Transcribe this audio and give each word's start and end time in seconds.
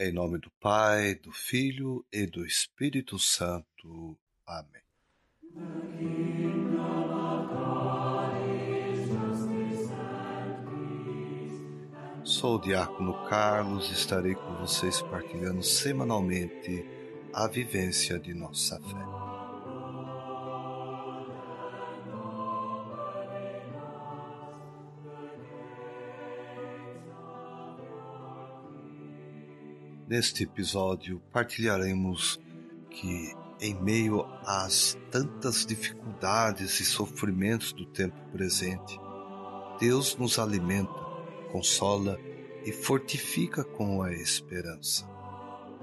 Em 0.00 0.12
nome 0.12 0.38
do 0.38 0.48
Pai, 0.60 1.16
do 1.16 1.32
Filho 1.32 2.06
e 2.12 2.24
do 2.24 2.46
Espírito 2.46 3.18
Santo. 3.18 4.16
Amém. 4.46 4.80
Sou 12.22 12.58
o 12.58 12.60
Diácono 12.60 13.26
Carlos 13.28 13.90
e 13.90 13.94
estarei 13.94 14.36
com 14.36 14.54
vocês 14.58 15.02
partilhando 15.02 15.64
semanalmente 15.64 16.86
a 17.34 17.48
vivência 17.48 18.20
de 18.20 18.32
nossa 18.32 18.80
fé. 18.80 19.27
Neste 30.08 30.44
episódio, 30.44 31.20
partilharemos 31.30 32.40
que, 32.88 33.36
em 33.60 33.74
meio 33.74 34.24
às 34.42 34.96
tantas 35.10 35.66
dificuldades 35.66 36.80
e 36.80 36.84
sofrimentos 36.86 37.74
do 37.74 37.84
tempo 37.84 38.16
presente, 38.32 38.98
Deus 39.78 40.16
nos 40.16 40.38
alimenta, 40.38 40.98
consola 41.52 42.18
e 42.64 42.72
fortifica 42.72 43.62
com 43.62 44.02
a 44.02 44.10
esperança. 44.10 45.06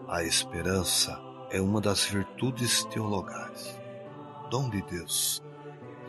A 0.07 0.23
esperança 0.23 1.21
é 1.51 1.61
uma 1.61 1.79
das 1.79 2.03
virtudes 2.05 2.83
teologais, 2.85 3.79
dom 4.49 4.71
de 4.71 4.81
Deus, 4.81 5.39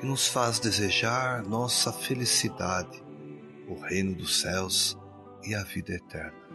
que 0.00 0.06
nos 0.06 0.26
faz 0.26 0.58
desejar 0.58 1.42
nossa 1.42 1.92
felicidade, 1.92 3.04
o 3.68 3.78
reino 3.78 4.14
dos 4.14 4.40
céus 4.40 4.96
e 5.44 5.54
a 5.54 5.62
vida 5.62 5.92
eterna 5.92 6.45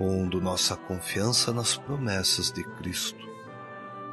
pondo 0.00 0.40
nossa 0.40 0.78
confiança 0.78 1.52
nas 1.52 1.76
promessas 1.76 2.50
de 2.50 2.64
Cristo, 2.78 3.22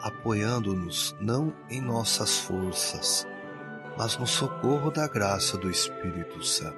apoiando-nos 0.01 1.15
não 1.17 1.55
em 1.69 1.79
nossas 1.79 2.39
forças, 2.39 3.25
mas 3.97 4.17
no 4.17 4.27
socorro 4.27 4.91
da 4.91 5.07
graça 5.07 5.57
do 5.57 5.71
Espírito 5.71 6.43
Santo. 6.43 6.75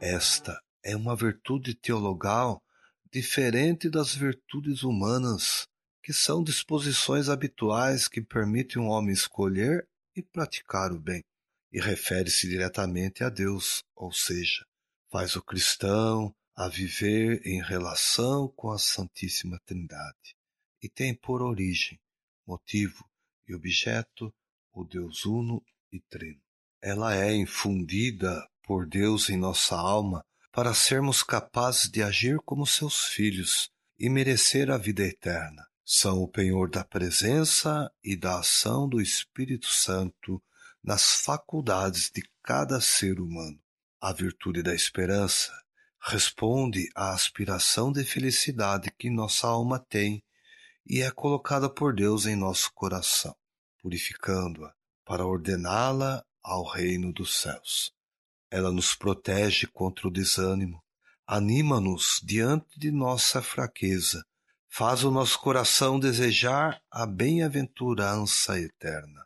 Esta 0.00 0.60
é 0.84 0.96
uma 0.96 1.14
virtude 1.14 1.76
teologal 1.76 2.60
diferente 3.08 3.88
das 3.88 4.12
virtudes 4.12 4.82
humanas, 4.82 5.68
que 6.02 6.12
são 6.12 6.42
disposições 6.42 7.28
habituais 7.28 8.08
que 8.08 8.20
permitem 8.20 8.82
um 8.82 8.88
homem 8.88 9.12
escolher 9.12 9.86
e 10.16 10.20
praticar 10.20 10.90
o 10.90 10.98
bem 10.98 11.22
e 11.72 11.80
refere-se 11.80 12.48
diretamente 12.48 13.24
a 13.24 13.28
Deus, 13.28 13.82
ou 13.94 14.12
seja, 14.12 14.64
faz 15.10 15.36
o 15.36 15.42
cristão 15.42 16.34
a 16.54 16.68
viver 16.68 17.40
em 17.44 17.62
relação 17.62 18.48
com 18.56 18.70
a 18.70 18.78
Santíssima 18.78 19.60
Trindade 19.66 20.36
e 20.82 20.88
tem 20.88 21.14
por 21.14 21.42
origem, 21.42 22.00
motivo 22.46 23.04
e 23.48 23.54
objeto 23.54 24.32
o 24.72 24.84
Deus 24.84 25.24
Uno 25.24 25.62
e 25.92 26.00
Trino. 26.00 26.40
Ela 26.80 27.16
é 27.16 27.34
infundida 27.34 28.46
por 28.62 28.86
Deus 28.86 29.28
em 29.28 29.36
nossa 29.36 29.76
alma 29.76 30.24
para 30.52 30.74
sermos 30.74 31.22
capazes 31.22 31.90
de 31.90 32.02
agir 32.02 32.38
como 32.44 32.66
seus 32.66 33.06
filhos 33.06 33.68
e 33.98 34.08
merecer 34.08 34.70
a 34.70 34.78
vida 34.78 35.02
eterna. 35.02 35.66
São 35.84 36.22
o 36.22 36.28
penhor 36.28 36.70
da 36.70 36.84
presença 36.84 37.90
e 38.02 38.16
da 38.16 38.40
ação 38.40 38.88
do 38.88 39.00
Espírito 39.00 39.66
Santo 39.66 40.42
nas 40.86 41.20
faculdades 41.22 42.12
de 42.14 42.22
cada 42.44 42.80
ser 42.80 43.18
humano. 43.20 43.58
A 44.00 44.12
virtude 44.12 44.62
da 44.62 44.72
esperança 44.72 45.52
responde 46.00 46.88
à 46.94 47.12
aspiração 47.12 47.90
de 47.90 48.04
felicidade 48.04 48.92
que 48.96 49.10
nossa 49.10 49.48
alma 49.48 49.80
tem 49.80 50.22
e 50.86 51.02
é 51.02 51.10
colocada 51.10 51.68
por 51.68 51.92
Deus 51.92 52.24
em 52.26 52.36
nosso 52.36 52.70
coração, 52.72 53.34
purificando-a 53.82 54.72
para 55.04 55.26
ordená-la 55.26 56.24
ao 56.40 56.64
reino 56.64 57.12
dos 57.12 57.36
céus. 57.36 57.92
Ela 58.48 58.70
nos 58.70 58.94
protege 58.94 59.66
contra 59.66 60.06
o 60.06 60.10
desânimo, 60.10 60.80
anima-nos 61.26 62.20
diante 62.22 62.78
de 62.78 62.92
nossa 62.92 63.42
fraqueza, 63.42 64.24
faz 64.68 65.02
o 65.02 65.10
nosso 65.10 65.40
coração 65.40 65.98
desejar 65.98 66.80
a 66.88 67.04
bem-aventurança 67.04 68.60
eterna. 68.60 69.25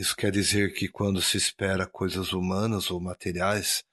Isso 0.00 0.16
quer 0.16 0.32
dizer 0.32 0.72
que 0.72 0.88
quando 0.88 1.20
se 1.20 1.36
espera 1.36 1.86
coisas 1.86 2.32
humanas 2.32 2.90
ou 2.90 2.98
materiais, 2.98 3.84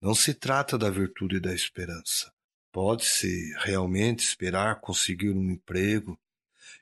não 0.00 0.14
se 0.14 0.32
trata 0.32 0.78
da 0.78 0.88
virtude 0.88 1.38
da 1.38 1.52
esperança. 1.52 2.32
Pode-se 2.72 3.52
realmente 3.58 4.20
esperar 4.20 4.80
conseguir 4.80 5.28
um 5.28 5.50
emprego, 5.50 6.18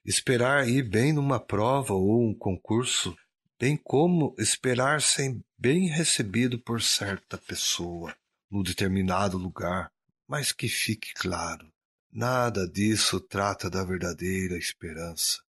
esperar 0.04 0.68
ir 0.68 0.88
bem 0.88 1.12
numa 1.12 1.40
prova 1.40 1.94
ou 1.94 2.24
um 2.24 2.32
concurso, 2.32 3.18
bem 3.58 3.76
como 3.76 4.36
esperar 4.38 5.02
ser 5.02 5.36
bem 5.58 5.88
recebido 5.88 6.56
por 6.56 6.80
certa 6.80 7.36
pessoa, 7.36 8.16
no 8.48 8.62
determinado 8.62 9.36
lugar. 9.36 9.90
Mas 10.28 10.52
que 10.52 10.68
fique 10.68 11.12
claro, 11.14 11.68
nada 12.08 12.68
disso 12.68 13.18
trata 13.18 13.68
da 13.68 13.82
verdadeira 13.82 14.56
esperança, 14.56 15.42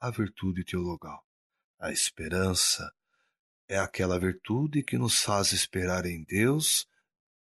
a 0.00 0.10
virtude 0.10 0.64
teologal. 0.64 1.27
A 1.78 1.92
esperança 1.92 2.92
é 3.68 3.78
aquela 3.78 4.18
virtude 4.18 4.82
que 4.82 4.98
nos 4.98 5.22
faz 5.22 5.52
esperar 5.52 6.06
em 6.06 6.24
Deus 6.24 6.88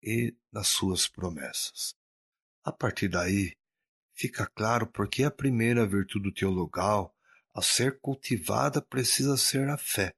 e 0.02 0.36
nas 0.52 0.68
suas 0.68 1.08
promessas. 1.08 1.94
A 2.62 2.70
partir 2.70 3.08
daí, 3.08 3.56
fica 4.12 4.46
claro 4.46 4.86
porque 4.86 5.24
a 5.24 5.30
primeira 5.30 5.86
virtude 5.86 6.32
teologal 6.34 7.16
a 7.54 7.62
ser 7.62 7.98
cultivada 7.98 8.82
precisa 8.82 9.38
ser 9.38 9.68
a 9.70 9.78
fé, 9.78 10.14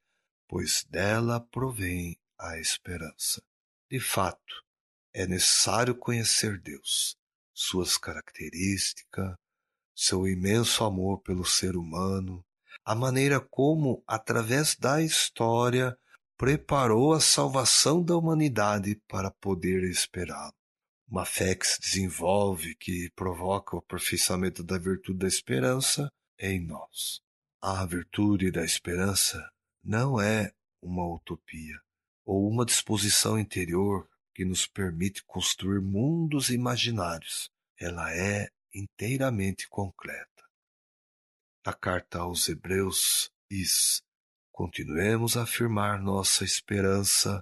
pois 0.49 0.85
dela 0.91 1.41
provém 1.41 2.19
a 2.37 2.59
esperança. 2.59 3.41
De 3.89 4.01
fato, 4.01 4.65
é 5.13 5.27
necessário 5.29 5.95
conhecer 5.95 6.61
Deus, 6.61 7.17
suas 7.55 7.97
características, 7.97 9.37
seu 9.95 10.27
imenso 10.27 10.83
amor 10.83 11.21
pelo 11.23 11.45
ser 11.45 11.77
humano, 11.77 12.45
a 12.85 12.95
maneira 12.95 13.41
como, 13.41 14.03
através 14.07 14.77
da 14.77 15.03
história, 15.03 15.97
preparou 16.37 17.13
a 17.13 17.21
salvação 17.21 18.03
da 18.03 18.17
humanidade 18.17 19.01
para 19.07 19.31
poder 19.31 19.85
esperá-lo. 19.85 20.55
Uma 21.09 21.25
fé 21.25 21.55
que 21.55 21.67
se 21.67 21.81
desenvolve, 21.81 22.75
que 22.77 23.11
provoca 23.15 23.77
o 23.77 23.79
aperfeiçoamento 23.79 24.65
da 24.65 24.79
virtude 24.79 25.19
da 25.19 25.29
esperança 25.29 26.11
em 26.39 26.65
nós. 26.67 27.21
A 27.61 27.85
virtude 27.87 28.51
da 28.51 28.65
esperança 28.65 29.41
não 29.85 30.21
é 30.21 30.53
uma 30.83 31.07
utopia 31.15 31.81
ou 32.25 32.49
uma 32.49 32.65
disposição 32.65 33.39
interior 33.39 34.09
que 34.35 34.45
nos 34.45 34.67
permite 34.67 35.23
construir 35.25 35.81
mundos 35.81 36.51
imaginários. 36.51 37.51
Ela 37.79 38.13
é 38.15 38.49
inteiramente 38.75 39.69
concreta. 39.69 40.32
A 41.65 41.73
carta 41.73 42.19
aos 42.19 42.49
Hebreus 42.49 43.31
diz: 43.49 44.03
Continuemos 44.51 45.37
a 45.37 45.45
afirmar 45.45 46.03
nossa 46.03 46.45
esperança, 46.45 47.41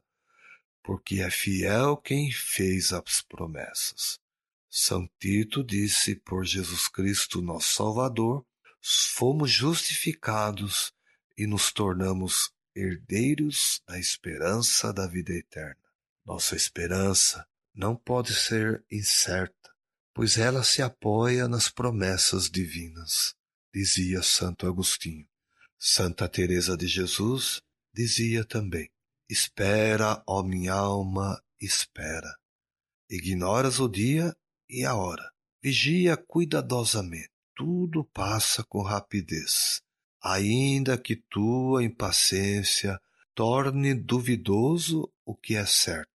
porque 0.83 1.23
é 1.23 1.31
fiel 1.31 1.97
quem 1.97 2.31
fez 2.31 2.93
as 2.93 3.23
promessas. 3.23 4.21
São 4.69 5.09
Tito 5.19 5.65
disse: 5.65 6.17
Por 6.17 6.45
Jesus 6.45 6.87
Cristo, 6.87 7.41
nosso 7.41 7.73
Salvador, 7.73 8.45
fomos 8.83 9.51
justificados 9.51 10.93
e 11.35 11.47
nos 11.47 11.73
tornamos 11.73 12.53
herdeiros 12.75 13.81
da 13.87 13.99
esperança 13.99 14.93
da 14.93 15.07
vida 15.07 15.33
eterna. 15.33 15.81
Nossa 16.27 16.55
esperança 16.55 17.49
não 17.75 17.97
pode 17.97 18.35
ser 18.35 18.85
incerta, 18.91 19.71
pois 20.13 20.37
ela 20.37 20.63
se 20.63 20.83
apoia 20.83 21.49
nas 21.49 21.71
promessas 21.71 22.51
divinas 22.51 23.40
dizia 23.73 24.23
Santo 24.23 24.67
Agostinho. 24.67 25.27
Santa 25.79 26.29
Teresa 26.29 26.77
de 26.77 26.87
Jesus 26.87 27.61
dizia 27.93 28.45
também: 28.45 28.91
Espera, 29.29 30.23
ó 30.27 30.43
minha 30.43 30.75
alma, 30.75 31.41
espera. 31.61 32.35
Ignoras 33.09 33.81
o 33.81 33.89
dia 33.89 34.35
e 34.69 34.85
a 34.85 34.95
hora. 34.95 35.31
Vigia 35.63 36.17
cuidadosamente. 36.17 37.31
Tudo 37.55 38.05
passa 38.05 38.65
com 38.65 38.83
rapidez, 38.83 39.83
ainda 40.23 40.97
que 40.97 41.15
tua 41.17 41.85
impaciência 41.85 42.99
torne 43.35 43.95
duvidoso 43.95 45.13
o 45.25 45.37
que 45.37 45.57
é 45.57 45.67
certo. 45.67 46.11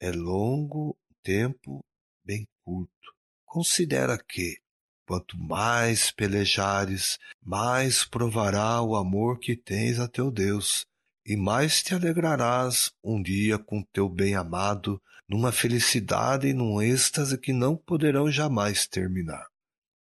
É 0.00 0.10
longo 0.10 0.90
o 0.90 1.14
tempo, 1.22 1.84
bem 2.24 2.46
curto. 2.62 3.14
Considera 3.44 4.18
que, 4.18 4.58
Quanto 5.06 5.36
mais 5.38 6.10
pelejares, 6.10 7.18
mais 7.42 8.04
provará 8.04 8.80
o 8.80 8.96
amor 8.96 9.38
que 9.38 9.54
tens 9.54 10.00
a 10.00 10.08
teu 10.08 10.30
Deus, 10.30 10.86
e 11.26 11.36
mais 11.36 11.82
te 11.82 11.94
alegrarás 11.94 12.90
um 13.02 13.22
dia 13.22 13.58
com 13.58 13.82
teu 13.92 14.08
bem-amado, 14.08 15.00
numa 15.28 15.52
felicidade 15.52 16.48
e 16.48 16.54
num 16.54 16.80
êxtase 16.80 17.38
que 17.38 17.52
não 17.52 17.76
poderão 17.76 18.30
jamais 18.30 18.86
terminar. 18.86 19.46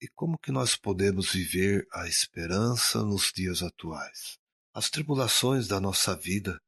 E 0.01 0.07
como 0.07 0.37
que 0.37 0.51
nós 0.51 0.75
podemos 0.75 1.31
viver 1.31 1.87
a 1.91 2.07
esperança 2.07 3.03
nos 3.03 3.31
dias 3.33 3.63
atuais? 3.63 4.37
As 4.73 4.89
tribulações 4.89 5.67
da 5.67 5.79
nossa 5.79 6.15
vida 6.15 6.59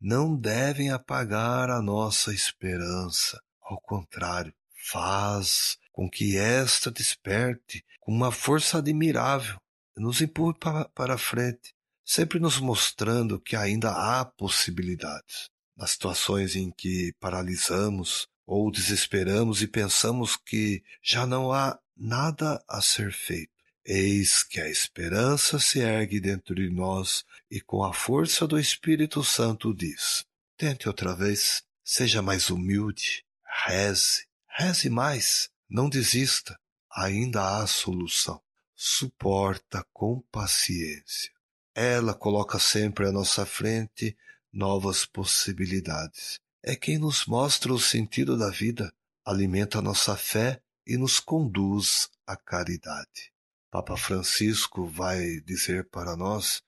não 0.00 0.34
devem 0.34 0.90
apagar 0.90 1.68
a 1.68 1.82
nossa 1.82 2.32
esperança. 2.32 3.38
Ao 3.62 3.78
contrário, 3.80 4.54
faz 4.90 5.76
com 5.92 6.08
que 6.08 6.36
esta 6.36 6.90
desperte 6.90 7.84
com 8.00 8.12
uma 8.12 8.32
força 8.32 8.78
admirável 8.78 9.56
nos 9.96 10.20
empurre 10.20 10.58
para, 10.58 10.88
para 10.90 11.18
frente, 11.18 11.74
sempre 12.04 12.38
nos 12.38 12.58
mostrando 12.58 13.40
que 13.40 13.54
ainda 13.54 13.90
há 13.90 14.24
possibilidades. 14.24 15.48
Nas 15.76 15.92
situações 15.92 16.56
em 16.56 16.70
que 16.70 17.12
paralisamos 17.20 18.26
ou 18.46 18.70
desesperamos 18.70 19.62
e 19.62 19.68
pensamos 19.68 20.36
que 20.36 20.82
já 21.02 21.26
não 21.26 21.52
há 21.52 21.78
nada 21.96 22.62
a 22.68 22.80
ser 22.82 23.12
feito, 23.12 23.52
eis 23.84 24.42
que 24.42 24.60
a 24.60 24.68
esperança 24.68 25.58
se 25.58 25.80
ergue 25.80 26.20
dentro 26.20 26.54
de 26.54 26.70
nós 26.70 27.24
e 27.50 27.60
com 27.60 27.84
a 27.84 27.92
força 27.92 28.46
do 28.46 28.58
Espírito 28.58 29.22
Santo 29.22 29.74
diz: 29.74 30.24
Tente 30.56 30.88
outra 30.88 31.14
vez, 31.14 31.62
seja 31.84 32.20
mais 32.22 32.50
humilde, 32.50 33.24
reze, 33.66 34.26
reze 34.48 34.90
mais, 34.90 35.48
não 35.70 35.88
desista, 35.88 36.58
ainda 36.90 37.58
há 37.58 37.66
solução. 37.66 38.42
Suporta 38.74 39.86
com 39.92 40.20
paciência. 40.32 41.30
Ela 41.74 42.12
coloca 42.12 42.58
sempre 42.58 43.06
à 43.06 43.12
nossa 43.12 43.46
frente 43.46 44.16
novas 44.52 45.06
possibilidades. 45.06 46.40
É 46.62 46.74
quem 46.74 46.98
nos 46.98 47.24
mostra 47.24 47.72
o 47.72 47.78
sentido 47.78 48.36
da 48.36 48.50
vida, 48.50 48.92
alimenta 49.24 49.80
nossa 49.80 50.16
fé 50.16 50.60
e 50.86 50.96
nos 50.96 51.20
conduz 51.20 52.10
à 52.26 52.36
caridade. 52.36 53.32
Papa 53.70 53.96
Francisco 53.96 54.86
vai 54.86 55.40
dizer 55.42 55.88
para 55.88 56.16
nós 56.16 56.62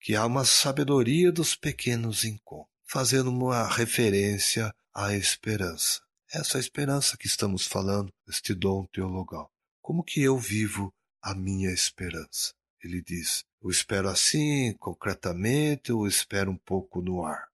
que 0.00 0.16
há 0.16 0.26
uma 0.26 0.44
sabedoria 0.44 1.30
dos 1.30 1.54
pequenos 1.54 2.24
encontros, 2.24 2.74
fazendo 2.84 3.30
uma 3.30 3.68
referência 3.68 4.74
à 4.92 5.14
esperança. 5.14 6.00
Essa 6.32 6.60
esperança 6.60 7.16
que 7.16 7.26
estamos 7.26 7.66
falando, 7.66 8.12
este 8.28 8.54
dom 8.54 8.86
teologal. 8.92 9.50
Como 9.82 10.04
que 10.04 10.22
eu 10.22 10.38
vivo 10.38 10.94
a 11.20 11.34
minha 11.34 11.72
esperança? 11.72 12.52
Ele 12.80 13.02
diz: 13.02 13.42
eu 13.60 13.68
espero 13.68 14.08
assim, 14.08 14.72
concretamente, 14.78 15.92
ou 15.92 16.06
espero 16.06 16.52
um 16.52 16.56
pouco 16.56 17.02
no 17.02 17.24
ar. 17.24 17.48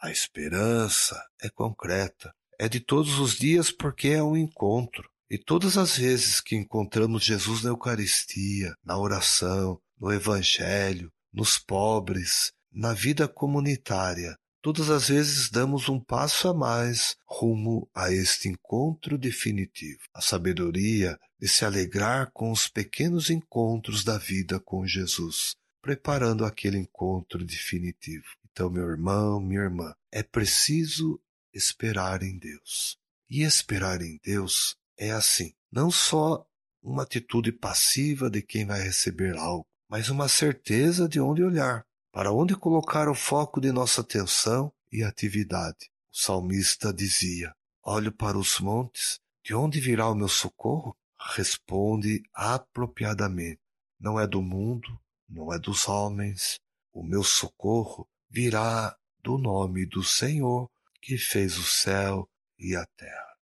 A 0.00 0.12
esperança 0.12 1.20
é 1.42 1.50
concreta, 1.50 2.32
é 2.56 2.68
de 2.68 2.78
todos 2.78 3.18
os 3.18 3.34
dias 3.34 3.72
porque 3.72 4.08
é 4.08 4.22
um 4.22 4.36
encontro. 4.36 5.10
E 5.28 5.36
todas 5.36 5.76
as 5.76 5.96
vezes 5.96 6.40
que 6.40 6.54
encontramos 6.54 7.24
Jesus 7.24 7.64
na 7.64 7.70
Eucaristia, 7.70 8.74
na 8.84 8.96
oração, 8.96 9.80
no 9.98 10.12
Evangelho, 10.12 11.12
nos 11.32 11.58
pobres, 11.58 12.52
na 12.72 12.94
vida 12.94 13.26
comunitária. 13.26 14.38
Todas 14.62 14.90
as 14.90 15.08
vezes 15.08 15.48
damos 15.48 15.88
um 15.88 15.98
passo 15.98 16.46
a 16.46 16.54
mais 16.54 17.16
rumo 17.26 17.88
a 17.94 18.12
este 18.12 18.48
encontro 18.48 19.16
definitivo. 19.16 20.00
A 20.12 20.20
sabedoria 20.20 21.18
de 21.40 21.48
se 21.48 21.64
alegrar 21.64 22.30
com 22.32 22.52
os 22.52 22.68
pequenos 22.68 23.30
encontros 23.30 24.04
da 24.04 24.18
vida 24.18 24.60
com 24.60 24.86
Jesus, 24.86 25.56
preparando 25.80 26.44
aquele 26.44 26.76
encontro 26.76 27.42
definitivo. 27.42 28.26
Então, 28.52 28.68
meu 28.68 28.86
irmão, 28.86 29.40
minha 29.40 29.62
irmã, 29.62 29.94
é 30.12 30.22
preciso 30.22 31.18
esperar 31.54 32.22
em 32.22 32.38
Deus. 32.38 32.98
E 33.30 33.42
esperar 33.42 34.02
em 34.02 34.20
Deus 34.22 34.76
é 34.98 35.10
assim, 35.10 35.54
não 35.72 35.90
só 35.90 36.46
uma 36.82 37.04
atitude 37.04 37.50
passiva 37.50 38.28
de 38.28 38.42
quem 38.42 38.66
vai 38.66 38.82
receber 38.82 39.36
algo, 39.36 39.66
mas 39.88 40.10
uma 40.10 40.28
certeza 40.28 41.08
de 41.08 41.18
onde 41.18 41.42
olhar, 41.42 41.86
para 42.12 42.32
onde 42.32 42.56
colocar 42.56 43.08
o 43.08 43.14
foco 43.14 43.60
de 43.60 43.72
nossa 43.72 44.00
atenção 44.00 44.72
e 44.90 45.02
atividade. 45.02 45.90
O 46.12 46.16
salmista 46.16 46.92
dizia: 46.92 47.54
Olho 47.82 48.12
para 48.12 48.38
os 48.38 48.60
montes, 48.60 49.20
de 49.44 49.54
onde 49.54 49.80
virá 49.80 50.08
o 50.08 50.14
meu 50.14 50.28
socorro? 50.28 50.96
Responde 51.34 52.22
apropriadamente: 52.34 53.60
Não 53.98 54.18
é 54.18 54.26
do 54.26 54.42
mundo, 54.42 54.88
não 55.28 55.52
é 55.52 55.58
dos 55.58 55.88
homens. 55.88 56.58
O 56.92 57.02
meu 57.02 57.22
socorro 57.22 58.08
virá 58.28 58.96
do 59.22 59.38
nome 59.38 59.86
do 59.86 60.02
Senhor 60.02 60.68
que 61.00 61.16
fez 61.16 61.56
o 61.56 61.62
céu 61.62 62.28
e 62.58 62.74
a 62.74 62.84
terra. 62.96 63.36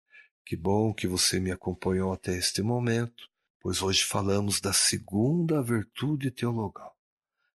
Que 0.44 0.56
bom 0.56 0.92
que 0.92 1.06
você 1.06 1.38
me 1.40 1.50
acompanhou 1.50 2.12
até 2.12 2.36
este 2.36 2.62
momento 2.62 3.28
pois 3.66 3.82
hoje 3.82 4.04
falamos 4.04 4.60
da 4.60 4.72
segunda 4.72 5.60
virtude 5.60 6.30
teologal. 6.30 6.95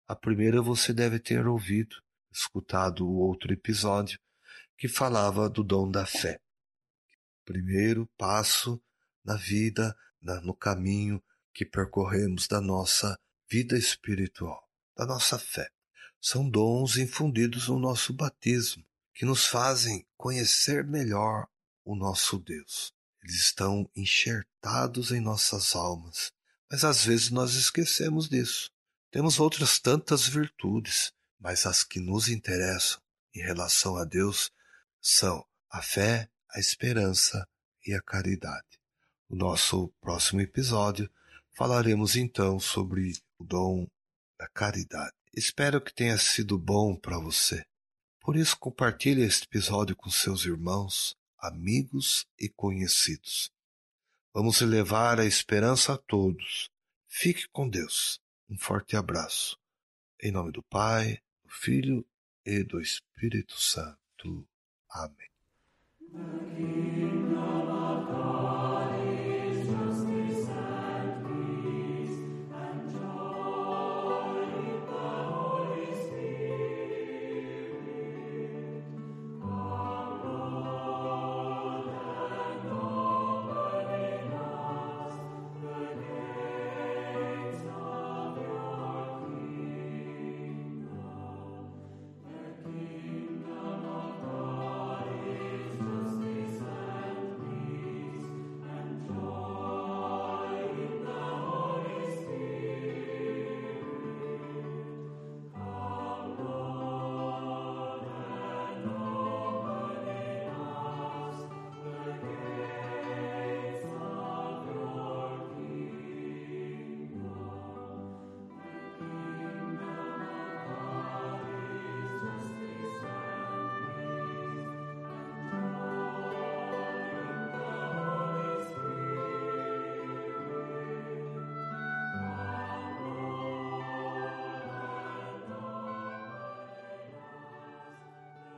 A 0.09 0.15
primeira 0.15 0.59
você 0.59 0.91
deve 0.91 1.19
ter 1.19 1.45
ouvido, 1.45 1.95
escutado 2.33 3.07
o 3.07 3.19
outro 3.19 3.53
episódio 3.53 4.19
que 4.75 4.87
falava 4.87 5.47
do 5.47 5.63
dom 5.63 5.87
da 5.87 6.03
fé. 6.03 6.41
Primeiro 7.45 8.09
passo 8.17 8.81
na 9.23 9.35
vida, 9.35 9.95
no 10.41 10.55
caminho 10.55 11.23
que 11.53 11.63
percorremos 11.63 12.47
da 12.47 12.59
nossa 12.59 13.19
vida 13.47 13.77
espiritual, 13.77 14.67
da 14.97 15.05
nossa 15.05 15.37
fé. 15.37 15.69
São 16.19 16.49
dons 16.49 16.97
infundidos 16.97 17.67
no 17.67 17.77
nosso 17.77 18.11
batismo, 18.11 18.83
que 19.13 19.25
nos 19.25 19.45
fazem 19.45 20.07
conhecer 20.17 20.83
melhor 20.83 21.47
o 21.85 21.95
nosso 21.95 22.39
Deus. 22.39 22.91
Eles 23.21 23.35
estão 23.35 23.87
enxertados 23.95 25.11
em 25.11 25.21
nossas 25.21 25.75
almas, 25.75 26.33
mas 26.67 26.83
às 26.83 27.05
vezes 27.05 27.29
nós 27.29 27.53
esquecemos 27.53 28.27
disso. 28.27 28.71
Temos 29.11 29.39
outras 29.39 29.79
tantas 29.79 30.27
virtudes, 30.27 31.11
mas 31.39 31.65
as 31.65 31.83
que 31.83 31.99
nos 31.99 32.27
interessam 32.27 33.01
em 33.33 33.41
relação 33.41 33.97
a 33.97 34.05
Deus 34.05 34.51
são 35.01 35.43
a 35.69 35.81
fé, 35.81 36.29
a 36.51 36.59
esperança 36.59 37.47
e 37.85 37.93
a 37.93 38.01
caridade. 38.01 38.79
No 39.29 39.37
nosso 39.37 39.89
próximo 39.99 40.41
episódio 40.41 41.09
falaremos 41.55 42.15
então 42.15 42.59
sobre 42.59 43.13
o 43.37 43.43
dom 43.43 43.87
da 44.37 44.47
caridade. 44.47 45.13
Espero 45.35 45.81
que 45.81 45.93
tenha 45.93 46.17
sido 46.17 46.57
bom 46.57 46.95
para 46.95 47.19
você. 47.19 47.65
Por 48.19 48.35
isso, 48.35 48.57
compartilhe 48.57 49.23
este 49.23 49.45
episódio 49.45 49.95
com 49.95 50.09
seus 50.09 50.45
irmãos, 50.45 51.15
amigos 51.39 52.27
e 52.37 52.47
conhecidos. 52.47 53.51
Vamos 54.33 54.61
levar 54.61 55.19
a 55.19 55.25
esperança 55.25 55.93
a 55.93 55.97
todos. 55.97 56.69
Fique 57.07 57.47
com 57.49 57.67
Deus. 57.67 58.19
Um 58.49 58.57
forte 58.57 58.97
abraço. 58.97 59.59
Em 60.21 60.31
nome 60.31 60.51
do 60.51 60.63
Pai, 60.63 61.21
do 61.43 61.49
Filho 61.49 62.03
e 62.43 62.63
do 62.63 62.81
Espírito 62.81 63.53
Santo. 63.53 64.47
Amém. 64.89 65.29